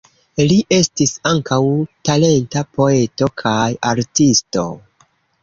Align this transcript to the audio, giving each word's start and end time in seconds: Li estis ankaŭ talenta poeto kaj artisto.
Li 0.51 0.55
estis 0.77 1.11
ankaŭ 1.31 1.59
talenta 2.09 2.65
poeto 2.79 3.29
kaj 3.43 3.61
artisto. 3.93 4.67